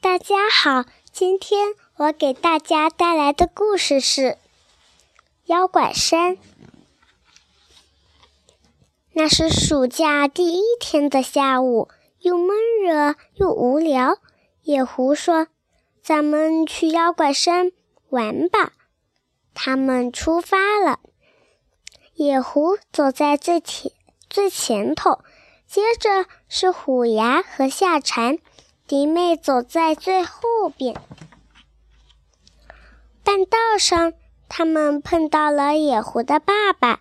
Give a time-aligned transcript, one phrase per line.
[0.00, 4.22] 大家好，今天我给大家带来的故事是
[5.46, 6.36] 《妖怪山》。
[9.12, 11.88] 那是暑假第一天的下午，
[12.20, 14.18] 又闷热又无聊。
[14.62, 15.48] 野狐说
[16.00, 17.72] ：“咱们去妖怪山
[18.10, 18.74] 玩吧。”
[19.52, 21.00] 他们出发了。
[22.14, 23.90] 野狐走在最前
[24.30, 25.24] 最前头，
[25.66, 28.38] 接着是虎牙和夏蝉。
[28.88, 30.40] 迪妹走在最后
[30.74, 30.96] 边。
[33.22, 34.14] 半道上，
[34.48, 37.00] 他们碰到了野狐的爸爸。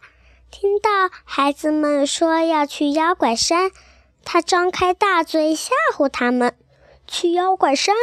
[0.51, 0.89] 听到
[1.23, 3.71] 孩子们说要去妖怪山，
[4.25, 6.57] 他张开大嘴吓唬他们
[7.07, 7.95] ：“去妖怪山，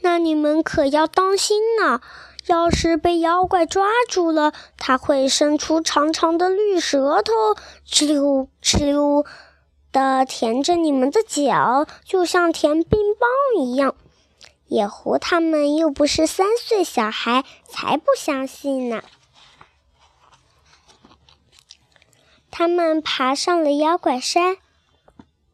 [0.00, 2.00] 那你们可要当心啊！
[2.46, 7.32] 要是被妖怪抓住了，他会伸出长长的绿舌头，
[7.86, 9.24] 哧溜哧溜。”
[9.92, 13.94] 的舔着你们的脚，就像舔冰棒一样。
[14.66, 19.02] 野狐他们又不是三岁小孩，才不相信呢。
[22.50, 24.58] 他们爬上了妖怪山，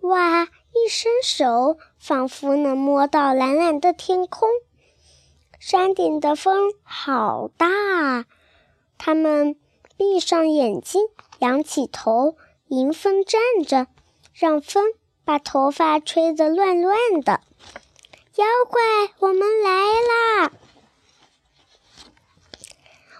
[0.01, 0.49] 哇！
[0.77, 4.49] 一伸手，仿佛能摸到蓝蓝的天空。
[5.61, 8.25] 山顶的风好大啊！
[8.99, 9.57] 他们
[9.97, 11.03] 闭上眼睛，
[11.39, 13.87] 仰起头，迎风站着。
[14.35, 14.93] 让风
[15.25, 17.41] 把头发吹得乱乱的。
[18.35, 18.83] 妖怪，
[19.21, 20.53] 我们来啦！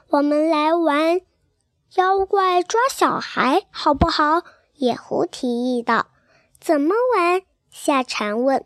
[0.09, 1.21] 我们来玩
[1.95, 4.43] 妖怪抓小孩，好不好？
[4.75, 6.09] 野狐提议道。
[6.61, 7.43] 怎么玩？
[7.71, 8.65] 夏蝉问。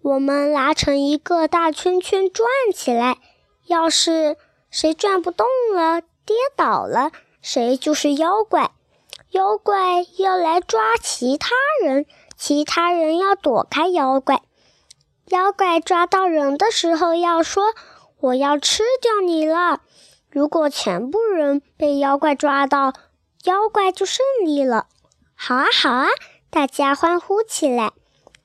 [0.00, 3.18] 我们拉成一个大圈圈转起来，
[3.66, 4.36] 要是
[4.70, 7.10] 谁转不动了，跌倒了，
[7.42, 8.70] 谁就是妖怪。
[9.34, 11.50] 妖怪要来抓其他
[11.82, 14.42] 人，其他人要躲开妖怪。
[15.26, 17.74] 妖怪抓到人的时候要说
[18.20, 19.80] ：“我要吃掉你了。”
[20.30, 22.92] 如果全部人被妖怪抓到，
[23.42, 24.86] 妖怪就胜利了。
[25.34, 26.06] 好啊，好啊！
[26.48, 27.90] 大家欢呼起来。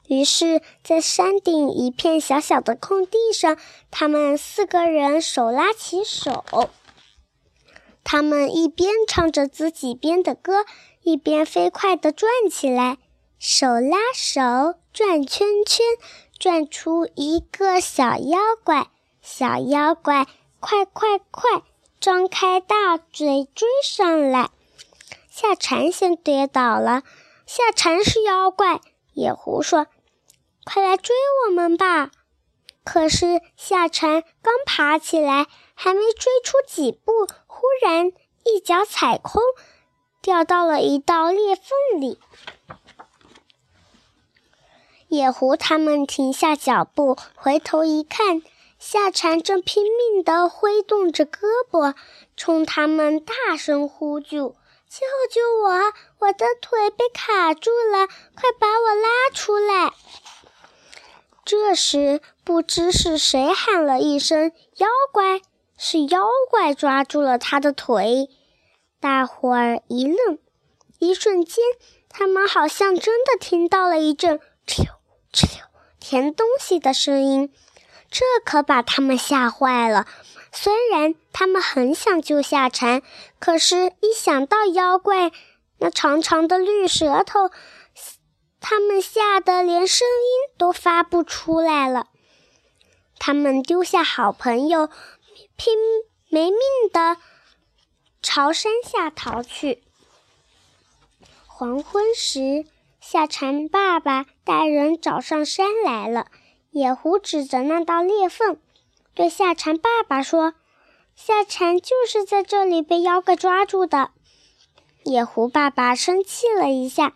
[0.07, 3.57] 于是，在山顶一片小小的空地上，
[3.91, 6.43] 他们四个人手拉起手。
[8.03, 10.65] 他们一边唱着自己编的歌，
[11.03, 12.97] 一边飞快地转起来，
[13.37, 14.41] 手拉手
[14.91, 15.85] 转圈圈，
[16.39, 18.87] 转出一个小妖怪。
[19.21, 20.27] 小妖怪，
[20.59, 21.61] 快快快，
[21.99, 24.49] 张开大嘴追上来！
[25.29, 27.03] 夏蝉先跌倒了。
[27.45, 28.81] 夏蝉是妖怪，
[29.13, 29.87] 野狐说
[30.65, 31.15] ：“快来追
[31.45, 32.11] 我们吧！”
[32.83, 35.45] 可是夏蝉刚爬起来，
[35.75, 37.27] 还没追出几步。
[37.59, 38.13] 忽然
[38.45, 39.41] 一脚踩空，
[40.21, 42.17] 掉到了一道裂缝里。
[45.09, 48.41] 野狐他们停下脚步，回头一看，
[48.79, 51.39] 夏蝉正拼命地挥动着胳
[51.69, 51.95] 膊，
[52.37, 54.55] 冲他们大声呼救
[54.87, 55.69] ：“救救我！
[56.19, 59.91] 我的腿被卡住了，快把我拉出来！”
[61.43, 65.41] 这时，不知是谁喊了一声：“妖怪！”
[65.81, 68.29] 是妖怪抓住了他的腿，
[68.99, 70.37] 大伙儿一愣，
[70.99, 71.63] 一瞬间，
[72.09, 74.91] 他们好像真的听到了一阵“哧溜
[75.31, 75.65] 哧溜”
[76.01, 77.53] 填东西的声音，
[78.11, 80.05] 这可把他们吓坏了。
[80.51, 83.01] 虽然他们很想救夏蝉，
[83.39, 85.31] 可是，一想到妖怪
[85.77, 87.51] 那长长的绿舌头，
[88.59, 92.07] 他们吓得连声音都发不出来了。
[93.17, 94.89] 他们丢下好朋友。
[95.55, 95.77] 拼
[96.29, 96.59] 没命
[96.91, 97.17] 的
[98.21, 99.83] 朝山下逃去。
[101.45, 102.65] 黄昏时，
[103.01, 106.27] 夏蝉爸爸带人找上山来了。
[106.71, 108.61] 野狐指着那道裂缝，
[109.15, 110.53] 对夏蝉爸爸说
[111.17, 114.11] ：“夏蝉就是在这里被妖怪抓住的。”
[115.03, 117.15] 野狐爸爸生气了一下，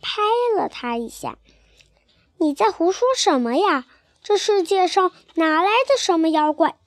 [0.00, 0.22] 拍
[0.56, 1.36] 了他一下
[2.40, 3.84] ：“你在胡说什么呀？
[4.22, 6.78] 这世界上哪来的什么妖怪？”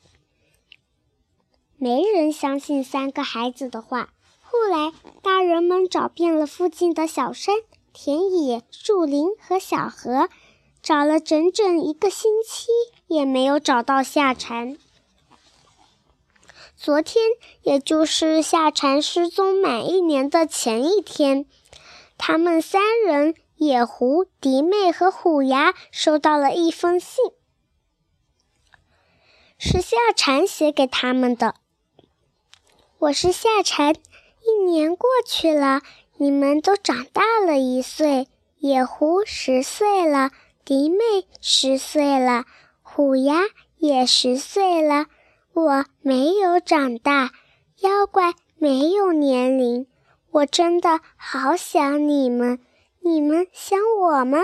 [1.84, 4.14] 没人相信三个孩子的话。
[4.40, 4.94] 后来，
[5.24, 7.56] 大人们找遍了附近的小山、
[7.92, 10.30] 田野、树林和小河，
[10.84, 12.68] 找了整整一个星期，
[13.08, 14.78] 也没有找到夏蝉。
[16.78, 17.26] 昨天，
[17.64, 21.48] 也就是夏蝉失踪满一年的前一天，
[22.16, 27.26] 他们三人——野狐、迪妹和虎牙——收到了一封信，
[29.58, 31.56] 是夏蝉写给他们的。
[33.02, 33.96] 我是夏蝉，
[34.46, 35.82] 一年过去了，
[36.18, 38.28] 你们都长大了一岁。
[38.60, 40.30] 野狐十岁了，
[40.64, 40.98] 迪妹
[41.42, 42.46] 十岁了，
[42.84, 43.42] 虎牙
[43.80, 45.08] 也十岁了。
[45.54, 47.32] 我没有长大，
[47.80, 49.88] 妖怪没有年龄。
[50.30, 52.60] 我真的好想你们，
[53.00, 54.38] 你们想我吗？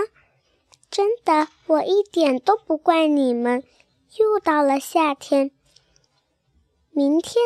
[0.90, 3.62] 真的，我一点都不怪你们。
[4.16, 5.52] 又到了夏天，
[6.90, 7.36] 明天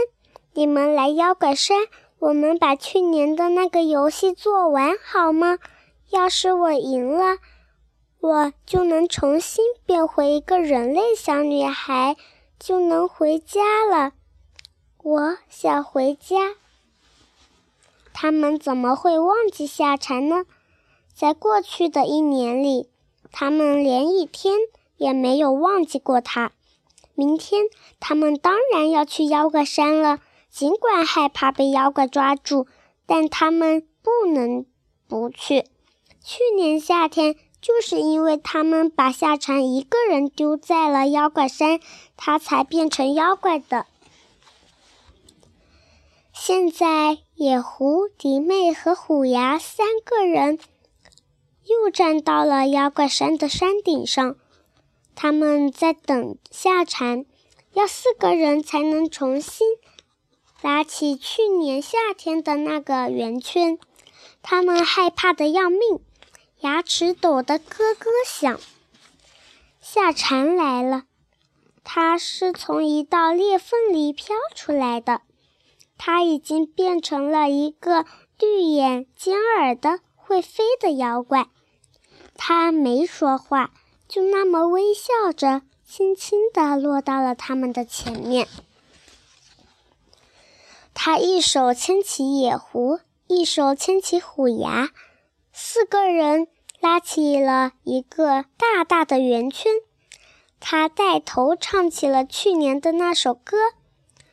[0.55, 1.87] 你们来妖怪山，
[2.19, 5.59] 我们把去年的那个游戏做完好吗？
[6.11, 7.39] 要是我赢了，
[8.21, 12.17] 我就能重新变回一个人类小女孩，
[12.59, 14.13] 就能回家了。
[15.03, 16.55] 我想回家。
[18.13, 20.45] 他们怎么会忘记夏蝉呢？
[21.15, 22.91] 在过去的一年里，
[23.33, 24.55] 他们连一天
[24.99, 26.53] 也没有忘记过他。
[27.15, 27.65] 明天，
[27.99, 30.21] 他们当然要去妖怪山了。
[30.53, 32.67] 尽管害怕被妖怪抓住，
[33.07, 34.67] 但他们不能
[35.09, 35.65] 不去。
[36.23, 41.81] 去年夏天，就是因为他们把夏蝉一个人丢在了妖怪山，
[42.19, 43.87] 他才变成妖怪的。
[46.35, 50.59] 现在，野狐、迪妹和虎牙三个人
[51.65, 54.37] 又站到了妖怪山的山顶上，
[55.15, 57.25] 他们在等夏蝉。
[57.73, 59.67] 要四个人才能重新
[60.63, 63.81] 拉起去年夏天的那个圆圈，
[64.43, 65.81] 他们害怕的要命，
[66.61, 68.61] 牙齿抖得咯咯响。
[69.81, 71.03] 夏蝉来了，
[71.83, 75.23] 它是从一道裂缝里飘出来的。
[75.99, 78.07] 它已经变成了一个
[78.39, 81.49] 绿眼尖耳的会飞的妖怪。
[82.37, 83.73] 它没说话，
[84.07, 85.63] 就那么微笑着。
[85.85, 88.47] 轻轻地落到了他们的前面。
[90.95, 94.91] 他一手牵起野狐，一手牵起虎牙，
[95.53, 96.49] 四个人
[96.81, 99.73] 拉起了一个大大的圆圈。
[100.61, 103.57] 他带头唱起了去年的那首歌：“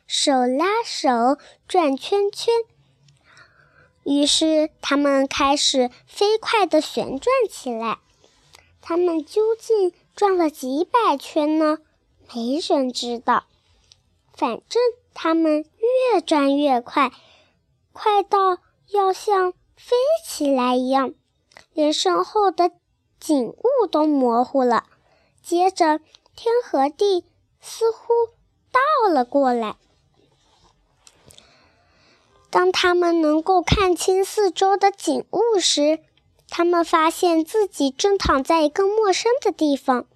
[0.06, 2.54] 手拉手转圈圈。”
[4.04, 7.98] 于是他们开始飞快地旋转起来。
[8.80, 9.92] 他们究竟？
[10.16, 11.78] 转了几百圈呢，
[12.34, 13.44] 没人知道。
[14.34, 14.82] 反正
[15.14, 17.12] 他们越转越快，
[17.92, 21.14] 快到要像飞起来一样，
[21.72, 22.70] 连身后的
[23.18, 24.84] 景物都模糊了。
[25.42, 25.98] 接着，
[26.36, 27.24] 天和地
[27.60, 28.08] 似乎
[28.70, 29.76] 倒了过来。
[32.50, 36.00] 当他们能够看清四周的景物时，
[36.48, 40.06] 他们发现自己正躺在一个陌生的地方，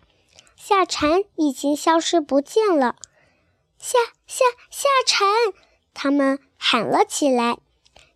[0.56, 2.96] 夏蝉已经消失不见了。
[3.78, 5.28] 夏夏夏蝉，
[5.92, 7.58] 他们喊了起来。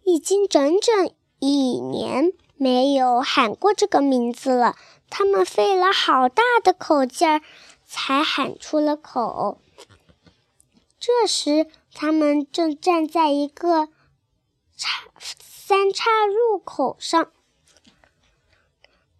[0.04, 4.74] 已经整整一年没有喊过这个名字了。
[5.10, 7.42] 他们费了好大的口劲儿，
[7.84, 9.60] 才喊出了口。
[10.98, 13.88] 这时，他们正站在一个
[14.76, 17.30] 岔三岔路口上。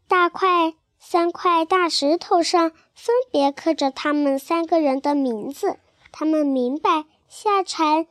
[0.08, 5.78] 大块三块大石头上分别刻着他们三个人的名字。
[6.18, 8.08] 他们明白夏蝉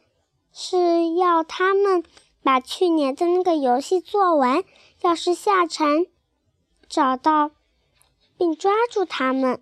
[0.54, 2.06] 是要他们
[2.42, 4.64] 把去年的那个游戏做完。
[5.02, 6.06] 要是夏蝉
[6.88, 7.52] 找到
[8.38, 9.62] 并抓住他们，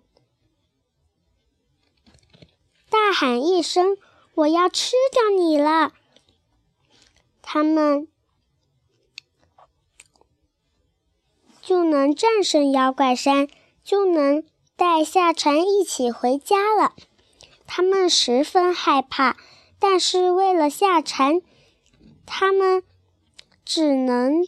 [2.88, 3.98] 大喊一声
[4.36, 5.92] ：“我要吃掉你了！”
[7.42, 8.06] 他们。
[11.60, 13.48] 就能战胜妖怪山，
[13.82, 14.44] 就能
[14.76, 16.94] 带夏蝉一起回家了。
[17.66, 19.36] 他们十分害怕，
[19.78, 21.42] 但是为了夏蝉，
[22.24, 22.82] 他们
[23.64, 24.46] 只能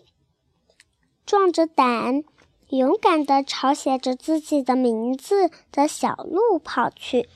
[1.27, 2.23] 壮着胆，
[2.69, 7.29] 勇敢地朝写着自己的名字的小路跑去。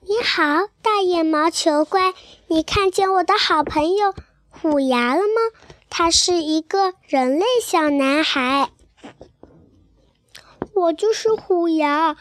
[0.00, 0.42] 你好，
[0.80, 2.14] 大眼毛球怪，
[2.46, 4.14] 你看见我的好朋友
[4.48, 5.60] 虎牙了吗？
[5.90, 8.70] 他是一个人类小男孩。
[10.74, 12.16] 我就是虎牙。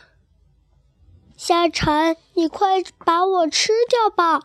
[1.35, 4.41] 夏蝉，你快把我吃掉吧！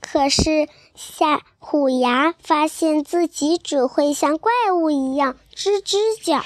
[0.00, 6.44] 可是夏虎牙发现自己只会像怪物一样吱吱叫。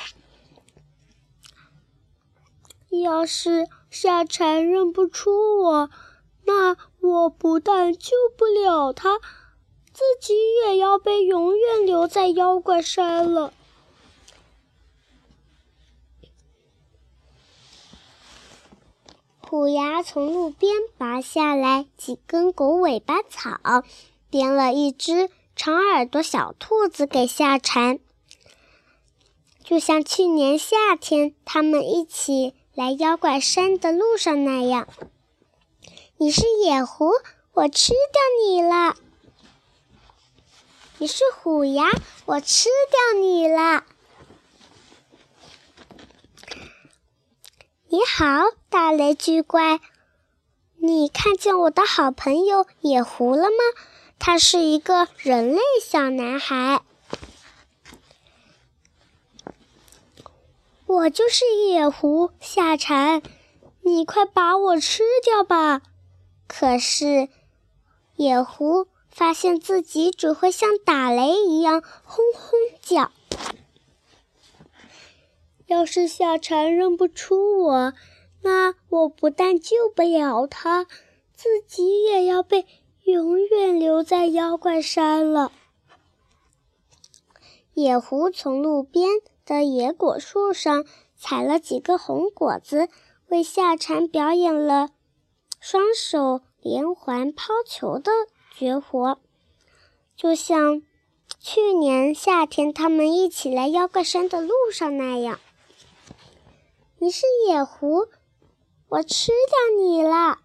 [3.03, 5.91] 要是夏蝉认不出我，
[6.45, 9.19] 那我不但救不了他，
[10.01, 10.33] 自己
[10.65, 13.53] 也要被永远留在妖怪山了。
[19.43, 23.85] 虎牙从路边拔下来几根狗尾巴草，
[24.31, 27.99] 编了一只长耳朵小兔子给夏蝉。
[29.63, 34.89] 就像去年夏天他们一起来妖怪山的路上那样。
[36.17, 37.11] 你是野狐，
[37.53, 38.97] 我吃掉你了；
[41.01, 41.89] 你是虎牙，
[42.27, 43.85] 我吃掉你了。
[47.89, 48.27] 你好，
[48.69, 49.81] 大雷巨怪，
[50.77, 53.81] 你看见我的好朋友野狐了吗？
[54.19, 56.83] 他是一个人类小男孩。
[60.85, 63.23] 我就是野狐夏蝉，
[63.81, 65.81] 你快把我吃掉吧！
[66.47, 67.31] 可是
[68.17, 73.11] 野狐发现自己只会像打雷一样轰轰叫。
[75.67, 77.93] 要是夏蝉认不出我，
[78.43, 80.87] 那我不但救不了他，
[81.35, 82.67] 自己也要被
[83.05, 85.53] 永远留在妖怪山了。
[87.75, 89.09] 野狐从路边
[89.45, 90.85] 的野果树上
[91.17, 92.89] 采了几个红果子，
[93.29, 94.91] 为夏蝉表演了
[95.61, 98.11] 双手连环抛球的
[98.61, 99.19] 绝活，
[100.15, 100.83] 就像
[101.39, 105.41] 去年夏天他们一起来妖怪山的路上那样。
[106.99, 108.09] 你是野狐，
[108.91, 110.41] 我吃掉你了。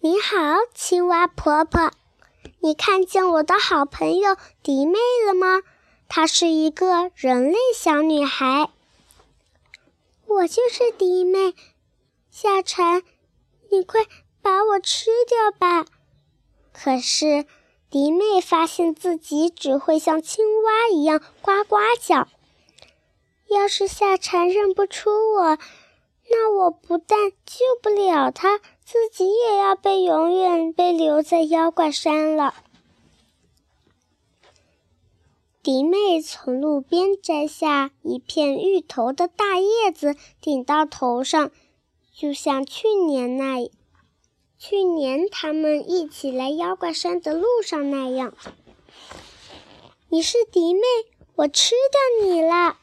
[0.00, 0.36] 你好，
[0.74, 1.92] 青蛙婆婆，
[2.58, 5.62] 你看见我的好朋友迪妹了吗？
[6.08, 8.68] 她是一个人类小女孩。
[10.26, 11.54] 我就是迪妹，
[12.32, 13.04] 夏蝉，
[13.70, 14.06] 你快
[14.42, 15.86] 把我吃掉吧！
[16.72, 17.46] 可是。
[17.90, 22.28] 迪妹发现自己只会像青蛙一样呱呱叫。
[23.48, 25.58] 要是夏蝉认不出我，
[26.30, 32.54] 那我不但救不了他，自己也要被永远被留在妖怪山了。
[35.64, 41.50] 迪妹从路边摘下一片芋头的大叶子，顶到头上，
[42.20, 43.70] 就像去年那。
[44.58, 48.34] 去年他们一起来妖怪山的路上那样，
[50.10, 50.80] 你是迪妹，
[51.34, 51.74] 我吃
[52.20, 52.76] 掉你了。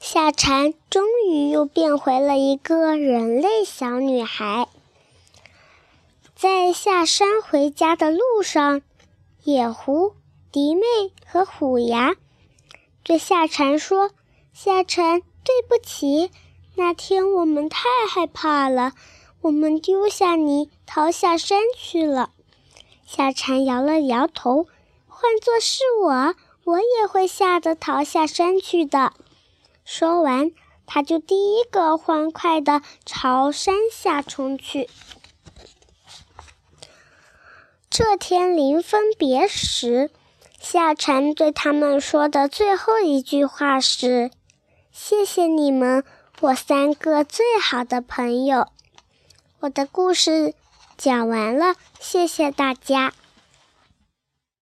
[0.00, 4.66] 夏蝉终于又变回了一个人类小女孩，
[6.34, 8.82] 在下山回家的路上，
[9.44, 10.16] 野狐、
[10.50, 10.82] 迪妹
[11.26, 12.16] 和虎牙。
[13.02, 14.10] 对夏蝉说
[14.52, 16.30] ：“夏蝉，对不起，
[16.74, 18.92] 那天我们太害怕了，
[19.42, 22.30] 我们丢下你逃下山去了。”
[23.06, 24.66] 夏蝉摇了摇头
[25.08, 29.12] ：“换作是我，我也会吓得逃下山去的。”
[29.84, 30.52] 说完，
[30.84, 34.90] 他就第一个欢快地朝山下冲去。
[37.88, 40.10] 这天临分别时。
[40.60, 44.30] 夏蝉对他们说的最后一句话是
[44.92, 46.04] ：“谢谢你们，
[46.40, 48.66] 我三个最好的朋友。”
[49.60, 50.54] 我的故事
[50.96, 53.12] 讲完了，谢谢大家。